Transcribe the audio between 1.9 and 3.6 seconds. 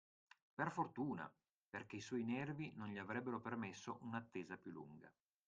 i suoi nervi non gli avrebbero